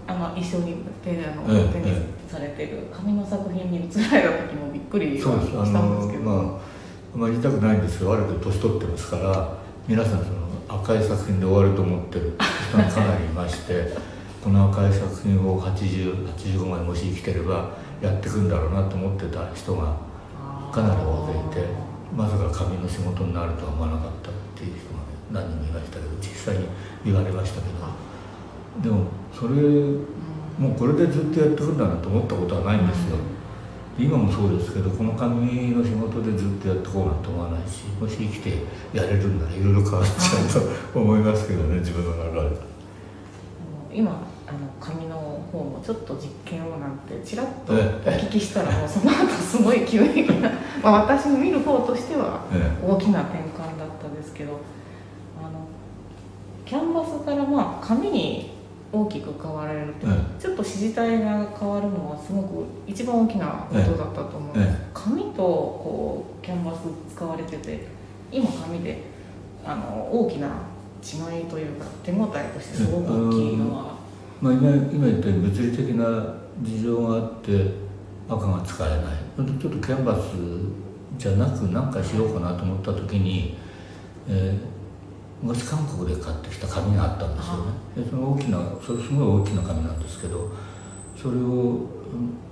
[0.06, 1.96] あの一緒に手であのええ手に
[2.28, 6.76] されてる紙の作品に映られた時もびっくりしたんですけど、のまあ
[7.14, 9.52] あまり言いたくないんですけどある程度年取ってますから
[9.88, 12.36] 皆さんその赤い作品で終わると思ってる
[12.68, 13.96] 人がかなりいまして
[14.46, 17.68] この赤い作品を8085までもし生きてれば
[18.00, 19.96] やってくんだろうなと思ってた人が
[20.70, 21.68] かなり大勢いて
[22.14, 24.94] まさか紙の仕事になるとは思わなかったっていう人
[25.34, 26.68] が、ね、何人もいましたけど実際に
[27.04, 27.66] 言われましたけ
[28.78, 29.54] どでもそれ
[30.62, 33.16] もうこれでずっとやってくんだなと思ったことはないんですよ。
[33.98, 38.62] 今もそうですけどこの紙の仕事でずっとやってこうなんて思わないしもし生きて
[38.94, 42.76] やれるんならいろいろ変わっちゃうと思いますけどね自分の中で。
[43.92, 47.80] 今あの紙の方もちょっと実験をなんてちらっとおえ。
[48.04, 50.50] え聞きしたらもうその後すごい急激な、
[50.82, 54.54] まあ、私の見る方としてはえ大きな転換だったですけどあ
[55.42, 55.66] の
[56.64, 58.56] キャンバスからまあ紙に
[58.92, 64.90] 大きく変わられると、えちょっと支持体が変わるのはすごく一番大きなことだったと思うんです、え。
[64.94, 66.76] 紙とこうキャンバス
[67.12, 67.88] 使われてて
[68.30, 69.02] 今紙で
[69.64, 70.46] あの大きな
[71.02, 73.95] 違いというか手応えとしてすごく大きいのは、
[74.40, 77.70] まあ、今今言ったように物理的な事情があって
[78.28, 79.58] 赤が使えない。
[79.58, 80.20] ちょっとキャンバス
[81.18, 83.56] じゃなく何かしようかなと思った時に、
[84.28, 84.76] えー
[85.42, 88.04] 昔韓国で買ってきた紙があったんですよね。
[88.04, 90.50] でその大きなそれすごい大きな紙なんですけど
[91.14, 91.86] それをうん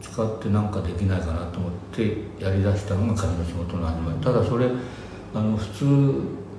[0.02, 2.02] 使って何かできないかなと思って
[2.38, 4.18] やりだしたのが紙の仕事の始まり。
[4.18, 4.68] ただそれ
[5.34, 5.84] あの普通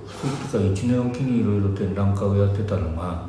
[0.06, 3.26] 普通っていうか1年おきにいろいろ展覧会をやってたのが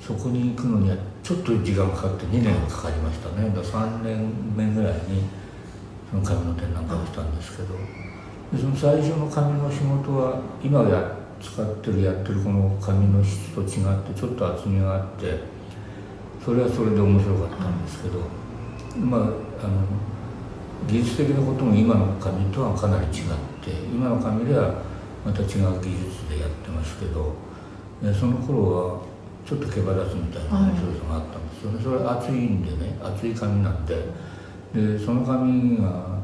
[0.00, 0.96] そこに行くのには
[1.30, 3.48] ちょっと時間かかって2年かかりましたね。
[3.54, 5.22] だ3年目ぐらいに
[6.10, 7.68] その紙の展覧会をしたんですけど。
[8.52, 15.38] でその最初の紙の仕事は今や使ってるやってるこの紙の質と違ってちょっと厚みがあって
[16.44, 18.18] それはそれで面白かったんですけど、
[18.98, 19.30] まああの
[20.88, 23.12] 技術的なことも今の紙とはかなり違っ
[23.62, 24.82] て今の紙では
[25.24, 27.32] また違う技術でやってますけど。
[28.18, 29.09] その頃は
[29.50, 33.96] ちょっと毛羽立つみたいな面白さがあったんですよね、それは厚いんでね厚い紙なんで
[34.72, 36.22] でその紙が、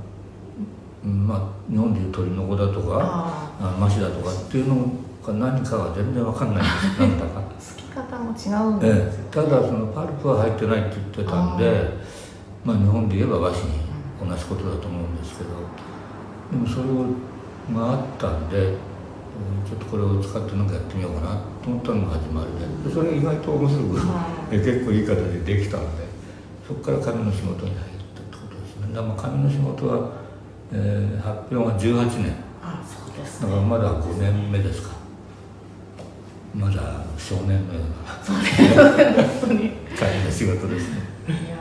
[1.05, 4.93] うんまあ、日本でいう鳥の子だとかああマシだとかっていうの
[5.27, 7.01] が何かは全然わかんないんです。
[7.01, 7.41] なんだか。
[7.41, 11.99] あ 好き方も違うんえですよ、え、ただそのパルプは入ってないって言ってたんで
[12.65, 13.71] まあ日本で言えば和紙に
[14.23, 15.51] 同じことだと思うんですけど。
[16.53, 16.85] でもそれ
[17.77, 18.75] があったんで
[19.69, 22.95] ちょっとこれを使ってなんかやってみようかなと思ったのが始まりで。
[22.95, 24.01] それ意外と面白く、
[24.51, 26.07] え結構いい形でできたので。
[26.67, 27.81] そこから紙の仕事に入っ
[28.15, 28.89] たってことですね。
[28.93, 30.11] だからまあ紙の仕事は、
[30.73, 32.35] えー発表が18年。
[32.63, 34.97] あそうですだからまだ5年目ですか。
[36.55, 41.01] まだ少年のような本当に紙の仕事ですね。
[41.29, 41.59] いや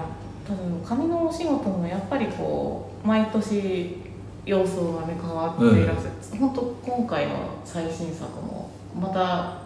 [0.47, 3.97] 多分紙のお仕事もやっぱりこう毎年
[4.45, 7.34] 様相がね変わっていらっしゃる、本当今回の
[7.65, 9.62] 最新作もまた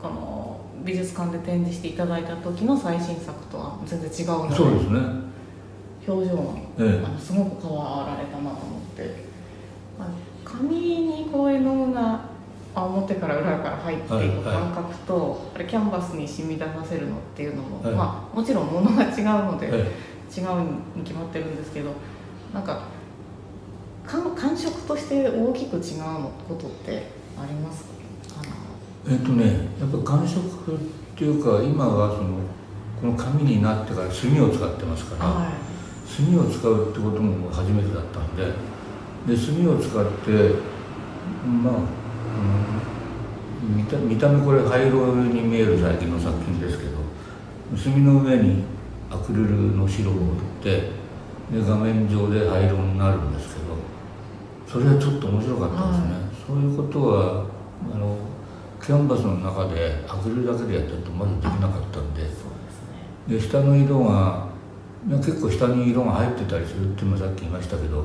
[0.00, 5.00] この美術館で展示していただいた時の最新作とは全然違うのでそうですね。
[6.08, 7.04] 表情も、ええ。
[7.04, 9.02] あのすごく変わられたなと思って、
[9.98, 10.08] まあ、
[10.44, 12.20] 紙にこう絵の具が
[12.74, 14.44] あ表から裏から入っていくはいはい。
[14.44, 17.94] 感覚と、あれキャンバスに染み出させるのっていうのも、はい。
[17.94, 20.10] まあもちろんものが違うので、え。
[20.30, 20.62] 違う
[20.96, 21.90] に決まってるんですけど
[22.54, 22.84] なんか
[24.10, 27.04] 感感触として大きく違うのことって
[27.38, 27.90] ありますか？
[29.08, 30.40] えっとねやっぱ感触
[30.74, 30.78] っ
[31.16, 32.40] ていうか今はその
[33.00, 35.52] この紙になってから墨を使ってますから、は
[36.04, 38.52] 墨を使うってことも初めてだったんで
[39.26, 40.54] で墨を使って
[41.46, 41.74] まあ、
[43.62, 46.98] うん、見た見た目これ灰色に見える最近の作品ですけど
[47.76, 48.64] 墨の上に
[49.10, 50.70] アクリルの白を塗って
[51.52, 53.59] で画面上で灰色になるんですけど
[54.70, 56.14] それはちょっと面白かったですね、
[56.46, 57.44] そういうことは
[57.92, 58.16] あの
[58.80, 62.22] キャンバスの中でアクリルだけでやってるとまずできなかったんで。
[62.22, 62.46] ですね。
[63.26, 64.46] で下の色が
[65.06, 68.04] ね結構下に色が入ってたりするっていうのもさっき言いましたけど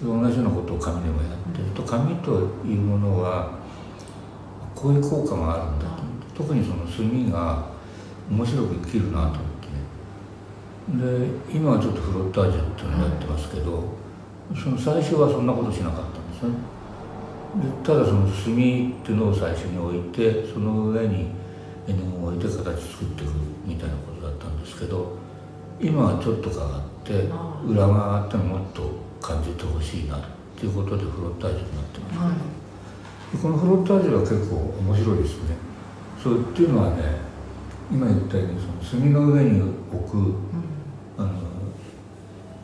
[0.00, 2.30] 同じようなことを紙でもやってると紙と
[2.64, 3.58] いうものは
[4.76, 6.02] こういう効果があるんだと。
[6.44, 7.66] 特にその墨が
[8.30, 9.34] 面白く生きるなと思っ
[10.94, 11.26] てね。
[11.50, 13.97] で今はちょっとフロッタージュっていうのをやってますけど、
[14.54, 16.78] その最初はそんなことしなかったんですね。
[17.56, 21.28] でただその墨っていうのを最初に置いてその上に
[21.86, 23.32] 絵の具を置いて形作っていく
[23.64, 25.16] みたいなことだったんですけど
[25.80, 30.20] 今はちょっと変わってあ裏側ってのもっと感じてほしいなっ
[30.56, 32.58] ていうことでフロッタージュになってます、はい
[33.32, 35.56] でこのフロッタージュは結構面白いですね。
[36.22, 37.20] そうっていうのはね
[37.92, 39.60] 今言ったようにその墨の上に
[39.92, 40.34] 置くうん。
[41.18, 41.30] あの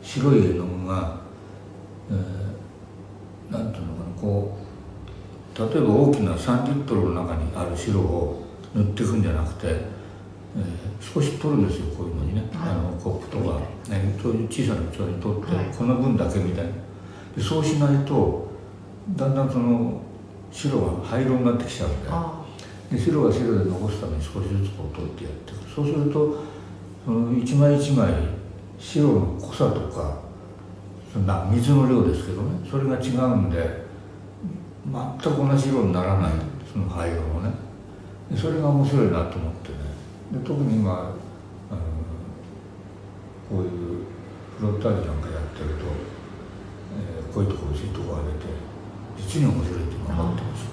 [0.01, 1.17] 白い絵の具が、
[2.09, 2.45] えー
[3.51, 4.65] なんていうのかなこう
[5.57, 12.69] 例えば大きな3リットルの中にある白を塗っていくんじゃなくて、えー少し取るんですよこういうのにね、はい。
[12.71, 15.65] あのコップとか、ね、そういう小さな器に取って、はい。
[15.65, 16.71] この分だけみたいな。
[17.35, 18.47] でそうしないと
[19.15, 20.01] だんだんその
[20.51, 22.45] 白が灰色になってきちゃうんであ
[22.89, 25.69] で白が白で残すために少しずつこう取ってやっていく。
[25.69, 26.43] そうすると
[27.05, 28.13] その一枚一枚
[28.79, 30.19] 白の濃さとか
[31.13, 33.84] そんな水の量ですけどねそれが違うんで
[34.91, 36.31] 全く同じ色にならない
[36.71, 37.49] その灰色もね。
[38.31, 39.77] でそれが面白いなと思ってね。
[40.31, 41.09] で特に今あの
[43.49, 43.69] こういう
[44.59, 45.85] フロッタージュなんかやってると、
[46.97, 48.45] えーこういうとこ薄いとこ上げて
[49.17, 50.65] 実に面白いって思ってます。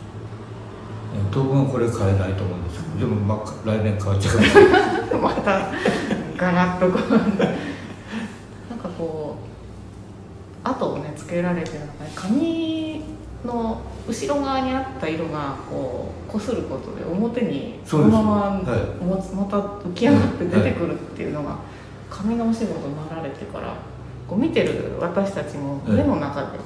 [1.14, 4.36] えー当分はこれ買えないと思うんですけどでもまあ来年変わっちゃう。
[4.36, 5.72] かもしれないあまた
[6.36, 7.10] ガラッとこう。
[8.70, 9.36] なんかこ
[10.64, 12.81] う後をねつけられてるのが紙
[13.44, 21.58] の後ろ側にあった色がこうこすることで表にそのままはいもつまた浮き上がって出てくるっていうのが
[22.08, 23.74] 紙のお仕事になられてから
[24.28, 26.58] こう見てる私たちもええ目の中で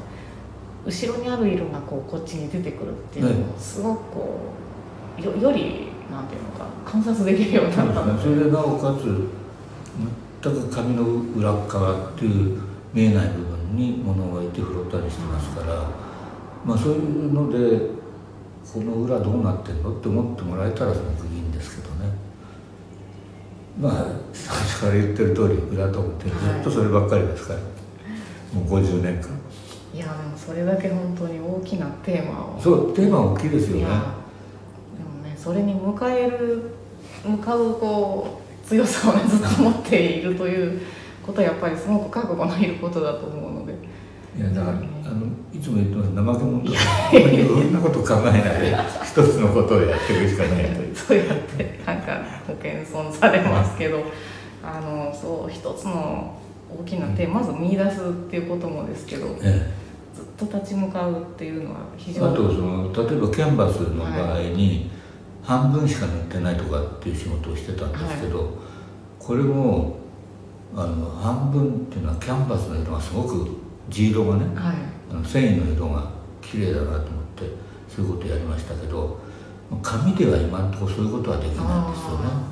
[0.85, 4.39] 後ろにある色がこうこっちに出てくるっていうのをすごくこ
[5.19, 8.23] うよよりなんていうのか観察できるようになったので。
[8.23, 9.29] それでなおかつ
[10.43, 11.03] 全く紙の
[11.37, 12.61] 裏っ側っていう
[12.93, 16.06] 見えない部分に物を置いてフロッターにしてますから、
[16.67, 17.91] まあそういうので
[18.73, 22.11] この裏どうなってんのって思ってもらえたらすごくいいんですけどね。
[23.81, 27.61] まあ最初から言ってる通り裏と表ずっとそればっかりですから、
[28.53, 29.29] もう50年間。
[29.95, 32.61] いやでもそれだけ本当に大きなテーマを。
[32.61, 33.83] そうテーマは大きいですよね。
[33.83, 33.95] でも
[35.23, 36.63] ねそれに迎える
[37.25, 40.83] 向かうこう強さをねずっと持っているという
[41.25, 43.75] ことはやっぱりすごく覚悟のいることだと思うので。
[44.37, 44.96] いやだから、うん
[45.57, 46.11] いつも言ってます。
[46.11, 46.63] 怠け者。
[46.63, 50.95] とかいろんなこと考えないで一つのことをやっていくしかないという。
[50.97, 54.03] そうやってなんかご謙遜されますけど
[54.63, 56.39] あのそう一つの
[56.81, 59.73] 大きなテーマまず見出すっていうこともですけどずっえ
[60.37, 64.91] と立ち向かうっていうのは非え、常にあとその例えばキャンバスの場合に
[65.43, 68.59] 半分しか塗ってないとかっていう仕事をしてたんですけど、
[69.21, 69.99] これも
[70.75, 73.49] あの半分っていうのはキャンバスの色がすごく
[73.89, 76.11] 地色がねはい繊維の色が
[76.43, 77.51] 綺麗だなと思って
[77.89, 79.19] そういうことをやりましたけど
[79.83, 82.47] 紙では今のところそういうことはできないんですよね。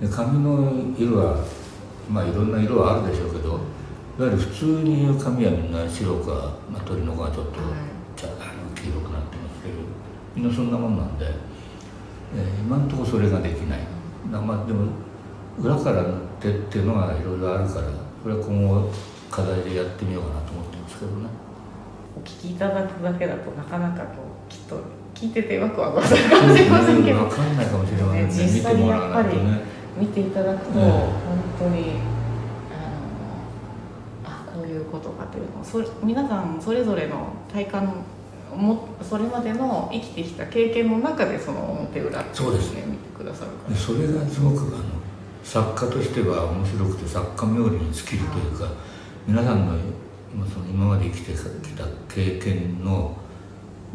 [0.00, 1.44] で紙の色は
[2.10, 3.60] まあいろんな色はあるでしょうけどいわ
[4.18, 7.58] ゆる普通に言う紙はみんな白か、まあ、鳥の子がちょっと、
[8.14, 9.74] 茶あの黄色くなってますけど
[10.36, 11.26] みんなそんなもんなんで、
[12.36, 13.80] えー今のところそれができない。
[14.30, 14.86] なまあでも
[15.58, 17.86] 裏から塗ってっていうのがいろいろあるから
[18.22, 18.90] これは今後
[19.30, 21.41] 課題でやってみようかなと思ってますけどね
[22.16, 24.80] お聞きいただくだけだとなかなかこうきっと
[25.14, 27.20] 聞いててワクワクするかもしれませんけど。
[27.20, 29.62] 分かんないかもしれませんね実際にやっね
[29.98, 31.10] 見ていただくと本
[31.58, 32.00] 当に、
[34.24, 38.02] あのあこういうことかというのをそ皆さんそれぞれの体感
[38.56, 44.84] もそれまでの生きてきた経験の中でその表裏っていそうですね見てくださるかでそれがすごくあの
[45.42, 48.68] 作家としては面白くて作家冥利に尽きるというか
[49.26, 49.76] 皆さんの
[50.34, 51.38] まあその今まで生きてき
[51.74, 53.16] た経験の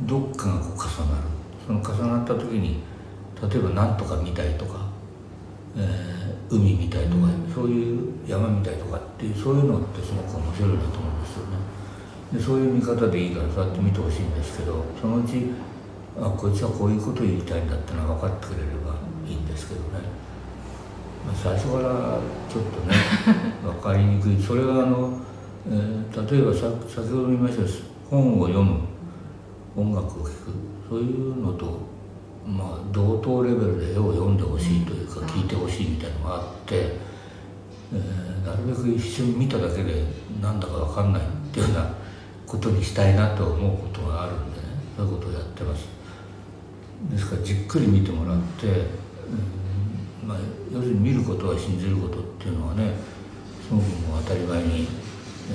[0.01, 1.27] どっかがこう重なる。
[1.65, 2.81] その重なった時に
[3.41, 4.85] 例えば何とか見たいとか、
[5.75, 6.17] えー
[6.49, 7.53] 海見たいとか、うん。
[7.53, 11.77] そういう山見たいとかっていうそういうのってすごく面白いなと思うんですよね。
[12.31, 15.51] でそういう見方でいいからそうやって見てほしいんですけどそのうち
[16.19, 18.95] あこいつはこういうことを言いたいんだってのが分かってくれれば
[19.27, 19.87] いいんですけどね、
[21.25, 22.19] まあ、最初から
[22.49, 22.95] ちょっとね
[23.63, 24.41] 分かりにくい。
[24.41, 25.19] それはあの、
[25.69, 27.63] えー例えばさ先ほど言いました
[28.09, 28.79] 本を読む
[29.75, 30.31] 音楽を聴く
[30.89, 31.79] そういうのと
[32.45, 36.75] まあ同等レベルで絵を読んでほしいというか聞いてほしいみたいなのがあって、
[37.93, 40.03] えーなるべく一瞬見ただけで
[40.41, 41.93] なんだか分かんないっていうような
[42.45, 44.67] ことにしたいなと思うことがあるんでね。
[44.95, 45.85] そういうことをやってます。
[47.11, 50.37] ですからじっくり見てもらって、うんまあ、
[50.73, 52.93] 要するに見ることは信じることっていうのはね
[53.67, 54.87] すごくもう当たり前に、
[55.49, 55.53] え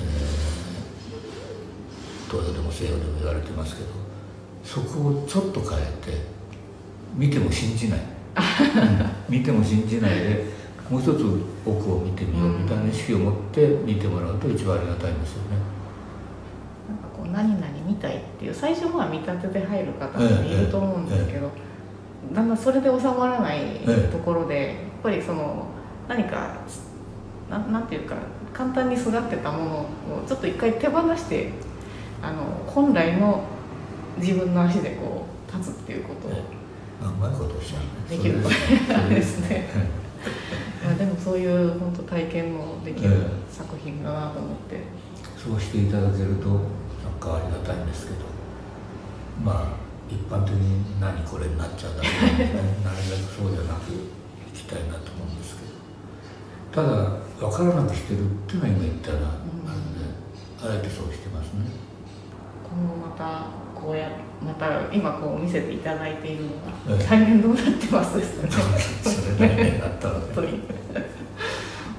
[2.27, 3.89] ー、東洋でも西洋でも言われてますけど
[4.63, 6.33] そこをちょっと変えて
[7.15, 7.99] 見ても信じない、
[9.29, 9.33] うん。
[9.37, 10.45] 見ても信じないで
[10.89, 11.23] もう一つ
[11.65, 15.57] 奥を見てみようみたいな意識を持って見てもらうと一番ありがたいんですよね。
[16.89, 21.49] なんかこう何々見たいっていう最初は見立てで入る方もいると思うんですけど、
[22.33, 24.09] だんだんそれで収まらないえ。
[24.11, 25.67] ところで、やっぱりその
[26.07, 26.57] 何か
[27.53, 28.15] ななんていうか
[28.53, 29.87] 簡単に育ってたものを
[30.27, 31.51] ちょっと一回手放して
[32.21, 33.43] あの本来の
[34.17, 36.31] 自分の足でこう立つっていうことを
[37.03, 38.17] あうまいことおっしゃるね。
[38.17, 38.41] できる
[39.09, 39.67] ですね。
[40.83, 44.81] まあでもそういう本当体験もできるえ作品だなと思って。
[45.37, 48.19] そうしていただけるとなんかありがたいんですけど。
[49.43, 52.51] まあ一般的に何これになっちゃうだけなんで、ね、
[52.85, 53.97] なるべくそうじゃなくい
[54.53, 55.65] きたいなと思うんですけ
[56.77, 56.83] ど。
[56.83, 57.09] ただ
[57.49, 60.05] 分からなくしてるっていうのは今言ったらあるんで、
[60.61, 61.65] あえてそうしてますね。
[62.63, 64.09] 今後またこうや
[64.41, 66.49] また今こう見せていただいているの
[66.89, 66.97] ええ。
[66.97, 68.49] が来年どうなってますですね。
[68.49, 70.25] それ来年だったらね。
[70.25, 70.59] 本当に。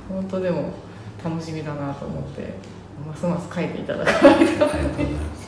[0.08, 0.72] 本当でも
[1.22, 2.54] 楽しみだなと思って
[3.06, 4.64] ますます書いていただかないと。
[4.64, 4.76] ああ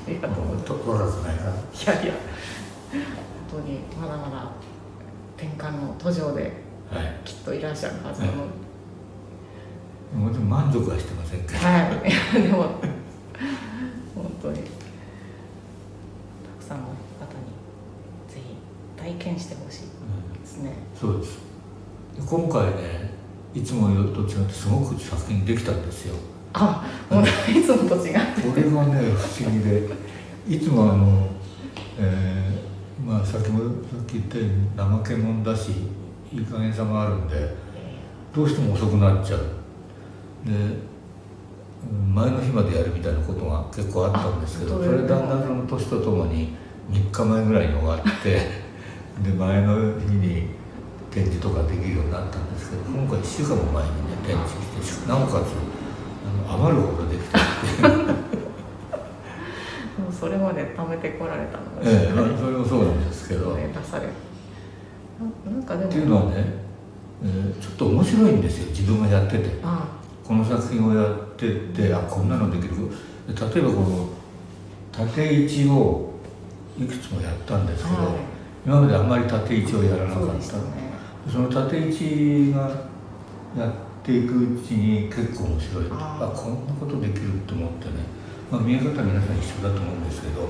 [0.09, 1.35] りがとうござい。
[1.37, 1.85] ます。
[1.85, 2.13] いやいや。
[3.51, 4.51] 本当にまだまだ
[5.37, 7.21] 転換の途上ではい。
[7.25, 8.49] きっといらっしゃるはずなので、もち
[10.37, 11.59] ろん満足はしてませんけど。
[11.59, 11.89] は
[12.37, 12.43] い。
[12.43, 12.63] でも
[14.15, 14.65] 本当にた
[16.59, 16.97] くさんの方に
[18.29, 18.57] ぜひ
[18.97, 20.75] 体験してほしいうんですね。
[20.99, 21.39] そうです。
[22.25, 23.15] 今回ね
[23.55, 26.15] いつもと違ってすごく作品できたんですよ。
[26.53, 28.43] あもういつもと違って。
[28.43, 29.89] これがね不思議で
[30.49, 31.29] いつもあの、
[31.99, 32.67] えー
[33.07, 33.67] まあさっきもさ
[34.03, 34.53] っき言ったように
[35.05, 35.71] 怠け者だし
[36.33, 37.55] いい加減さがあるんで
[38.35, 39.41] どうしても遅くなっちゃう
[40.47, 46.55] でうん前の日までやるみたいなことが結構あったんですけどあそれだんだんその年とともに
[46.91, 48.41] 3日前ぐらいに終わって
[49.23, 50.49] で前の日に
[51.11, 53.95] 展示とかできるようになったんですけど今回1週間も前にね
[54.27, 54.37] 展
[54.81, 55.77] 示してなおかつ
[56.49, 57.83] あの余るほどできたって。
[57.83, 58.17] いう。
[59.97, 63.55] もうそれまで貯めてこられたのが、ええまあそれもそうなんですけど。
[63.57, 64.09] ね出され
[65.19, 65.91] ななんかでも。
[65.91, 66.45] っていうのはね、
[67.25, 69.59] えーちょっと面白いんですよ自分がやってて。
[69.63, 69.87] あ
[70.27, 72.37] この作品をやっててあこんな。
[72.37, 72.75] のできる
[73.29, 74.09] で例えばこの
[74.93, 76.15] 縦位置を
[76.79, 78.15] いくつもやったんですけど、はい。
[78.67, 80.43] 今まであんまり縦位置をやらなかった。
[80.43, 80.63] そね。
[81.31, 82.69] その縦位置が
[83.57, 83.73] やっ
[84.03, 85.85] ていくうちに結構面白い。
[85.91, 87.93] あこんなことできるって思ってね、
[88.51, 90.49] まあ、見え方は皆さん一緒だと思うんですけど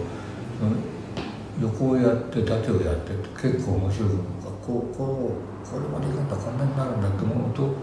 [1.61, 4.09] 横をやって縦をやってって結構面白い。
[4.11, 4.23] のが
[4.61, 5.33] こうこ
[5.65, 7.75] うこれまでいくんだこんなになるんだって思うと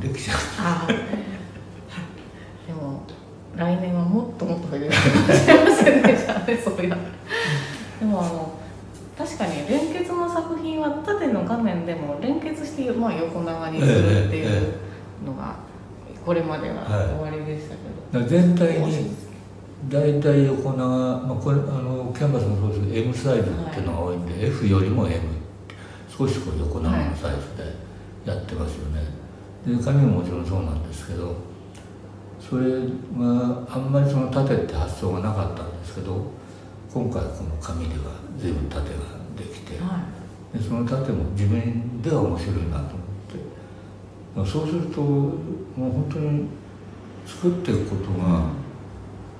[0.00, 0.86] できちゃうあ
[2.66, 3.02] でも
[3.56, 6.96] 来年はもっともっと増えるかもしれませんねじゃあねそうや
[8.00, 8.60] でもあの
[9.16, 14.74] 確かに連結の作品は縦の画面でも連結して、まあ、横長にするっていう
[15.24, 15.56] のが
[16.24, 17.76] これまでは終わりでした
[18.12, 19.16] けど、全体に
[19.88, 25.22] だいたい横長、まあ、これあのキャンバスもそうですけど M サイズっていうのが多いんで、はい、F よりも M
[26.10, 29.25] 少しこう横長のサイズでやってますよね、はい
[29.66, 31.34] で紙ももちろんそうなんですけど
[32.38, 36.30] それがあんまりその縦って発想がなかったんですけど
[36.92, 38.84] 今回この紙では随分縦が
[39.36, 40.04] できて、は
[40.54, 42.96] でその縦も自分では面白いなと思って
[44.36, 45.34] まあそうするとも
[45.76, 46.48] う本当に
[47.26, 48.50] 作っていくことが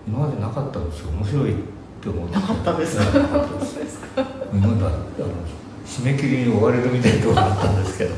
[0.06, 1.10] 今までなかったんですよ。
[1.10, 1.56] 面白いっ
[2.02, 2.34] て思って。
[2.34, 3.46] なかったですなか
[4.52, 4.96] 今まであの
[5.84, 8.14] 締め切りに追われるみたいなところがあったんですけどい、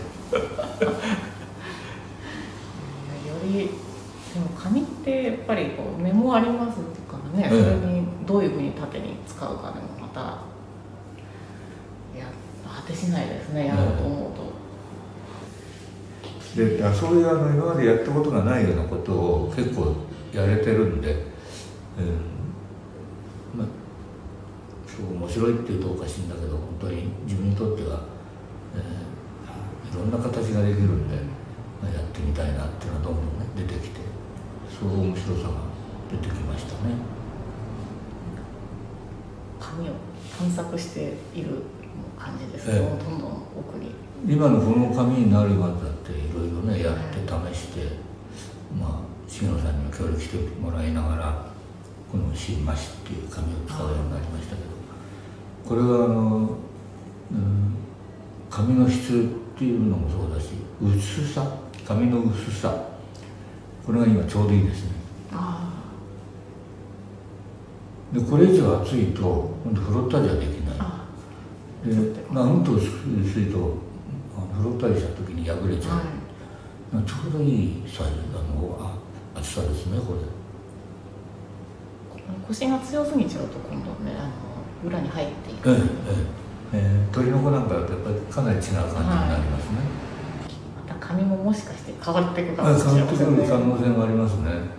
[3.26, 6.76] よりでも紙ってやっぱりこうメモあります
[7.10, 7.62] からね、ええ。
[7.80, 10.20] それにどういうふうに縦に使うかでもまた
[12.14, 12.26] いや
[12.64, 14.48] 果てしないですねやろうと思うと。
[16.54, 19.94] であそういうあの今までやったことがないようなことを結構
[20.32, 21.18] やれてるんで、うん
[23.58, 23.66] まあ、
[24.86, 28.00] そう面白いっていうとおかしいんだけど本当に自分にとっては、
[28.76, 29.08] えー
[29.88, 31.16] いろんな形ができるんで、
[31.82, 34.00] まあ、やってみたいなっていうのがどんどんね出てきて
[34.78, 35.54] そう面白さが
[36.10, 36.94] 出てきましたね。
[39.58, 39.92] 紙を
[40.38, 41.62] 探索している
[42.18, 43.04] 感じですね、ええ。
[43.04, 43.90] どんどん奥に。
[44.26, 47.98] 今のこの紙になるまでだっていろいろねやって試して、
[48.80, 51.46] まあ重野さんにも協力してもらいながら
[52.10, 54.68] この新マシっていう紙を使うようになりましたけど。
[55.68, 56.56] これはあの、
[57.30, 57.74] うん、
[58.48, 59.12] 紙の質
[59.54, 61.46] っていうのもそうだし薄さ？
[61.86, 62.74] 紙の薄さ
[63.88, 64.90] これが今ちょうどいいですね。
[65.32, 65.72] あ
[68.12, 69.22] でこれ以上厚いと
[69.64, 70.76] 本当フロッタージュはできない。
[70.78, 71.06] あ
[71.86, 71.94] で、
[72.30, 72.90] まあ、うんと薄い
[73.46, 73.52] と
[74.60, 77.06] フロッターした時に破れちゃう、はい。
[77.06, 80.20] ちょうどいいサイズあのあ厚さですねこれ。
[82.46, 84.28] 腰が強すぎちゃうと今度ねあ
[84.84, 85.84] の裏に入っていく、ええええ。
[86.74, 90.07] ええ鳥の子なんかだとやっぱりかなり違う感じになりますね、また
[91.08, 94.78] 紙ももしかして変わっていくかあもしれ変わってくる可能性もありますね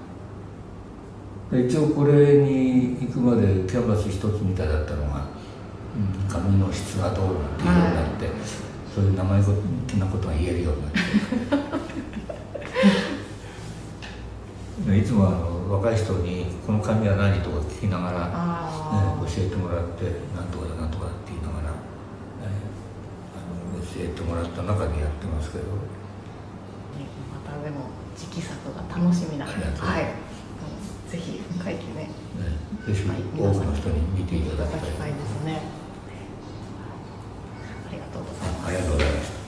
[1.52, 5.26] で一応これに行くまでキャンバス一つみたいだったのが、
[5.98, 8.28] うん、紙の質がどうなんていうようになって、
[8.94, 9.42] そういう名前
[9.88, 10.92] 的なことが言えるようになっ
[14.86, 20.06] てで いつもあの若い人に「この紙は何?」とか聞きながら、ね、あ教えてもらって
[20.38, 21.74] 「なんとかだなんとかだ」って言いながら、
[22.46, 22.54] え
[23.34, 23.42] あ
[23.74, 25.99] の教えてもらった中でやってますけど。
[27.50, 29.82] あまたでも次期作が楽しみなありがとう。
[29.82, 30.06] ござはい
[31.10, 32.06] ぜひ書いてね。
[32.06, 32.14] ね、
[32.86, 34.80] ぜひはい多くの人に見ていただきたい。
[34.80, 35.62] いただきたいですね。
[37.88, 39.39] ありがとうございます